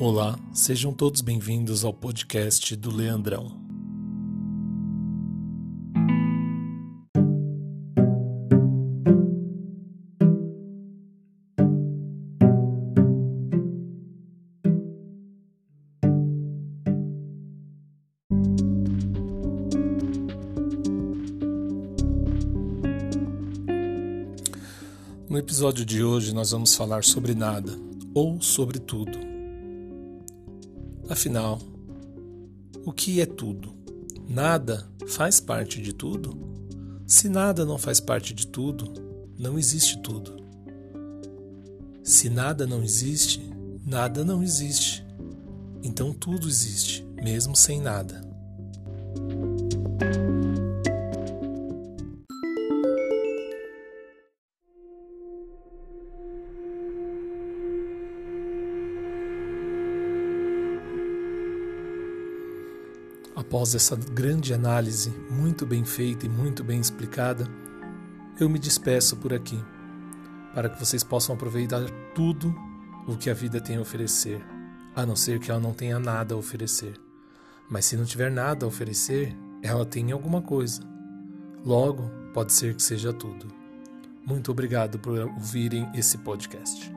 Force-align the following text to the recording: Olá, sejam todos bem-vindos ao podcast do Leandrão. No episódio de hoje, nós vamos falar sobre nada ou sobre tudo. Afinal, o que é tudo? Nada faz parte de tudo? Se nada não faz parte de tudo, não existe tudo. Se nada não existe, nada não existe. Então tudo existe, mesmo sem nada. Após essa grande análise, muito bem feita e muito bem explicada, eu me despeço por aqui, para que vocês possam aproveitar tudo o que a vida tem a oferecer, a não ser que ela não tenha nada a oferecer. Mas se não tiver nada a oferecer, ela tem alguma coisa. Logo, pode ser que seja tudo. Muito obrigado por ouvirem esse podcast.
Olá, 0.00 0.36
sejam 0.52 0.92
todos 0.92 1.20
bem-vindos 1.20 1.84
ao 1.84 1.94
podcast 1.94 2.74
do 2.74 2.90
Leandrão. 2.90 3.62
No 25.30 25.38
episódio 25.38 25.84
de 25.84 26.02
hoje, 26.02 26.34
nós 26.34 26.50
vamos 26.50 26.74
falar 26.74 27.04
sobre 27.04 27.32
nada 27.32 27.72
ou 28.12 28.42
sobre 28.42 28.80
tudo. 28.80 29.33
Afinal, 31.08 31.60
o 32.84 32.92
que 32.92 33.20
é 33.20 33.26
tudo? 33.26 33.74
Nada 34.28 34.88
faz 35.06 35.38
parte 35.38 35.80
de 35.80 35.92
tudo? 35.92 36.36
Se 37.06 37.28
nada 37.28 37.64
não 37.64 37.76
faz 37.76 38.00
parte 38.00 38.32
de 38.32 38.46
tudo, 38.46 38.90
não 39.38 39.58
existe 39.58 40.00
tudo. 40.00 40.42
Se 42.02 42.30
nada 42.30 42.66
não 42.66 42.82
existe, 42.82 43.50
nada 43.84 44.24
não 44.24 44.42
existe. 44.42 45.04
Então 45.82 46.12
tudo 46.12 46.48
existe, 46.48 47.06
mesmo 47.22 47.54
sem 47.54 47.80
nada. 47.80 48.22
Após 63.36 63.74
essa 63.74 63.96
grande 63.96 64.54
análise, 64.54 65.10
muito 65.28 65.66
bem 65.66 65.84
feita 65.84 66.24
e 66.24 66.28
muito 66.28 66.62
bem 66.62 66.80
explicada, 66.80 67.48
eu 68.38 68.48
me 68.48 68.60
despeço 68.60 69.16
por 69.16 69.32
aqui, 69.32 69.60
para 70.54 70.68
que 70.68 70.78
vocês 70.78 71.02
possam 71.02 71.34
aproveitar 71.34 71.82
tudo 72.14 72.54
o 73.08 73.16
que 73.16 73.28
a 73.28 73.34
vida 73.34 73.60
tem 73.60 73.76
a 73.76 73.80
oferecer, 73.80 74.40
a 74.94 75.04
não 75.04 75.16
ser 75.16 75.40
que 75.40 75.50
ela 75.50 75.58
não 75.58 75.72
tenha 75.72 75.98
nada 75.98 76.34
a 76.34 76.38
oferecer. 76.38 76.94
Mas 77.68 77.86
se 77.86 77.96
não 77.96 78.04
tiver 78.04 78.30
nada 78.30 78.64
a 78.64 78.68
oferecer, 78.68 79.36
ela 79.62 79.84
tem 79.84 80.12
alguma 80.12 80.40
coisa. 80.40 80.80
Logo, 81.64 82.08
pode 82.32 82.52
ser 82.52 82.76
que 82.76 82.82
seja 82.82 83.12
tudo. 83.12 83.48
Muito 84.24 84.52
obrigado 84.52 84.98
por 84.98 85.18
ouvirem 85.18 85.90
esse 85.92 86.18
podcast. 86.18 86.93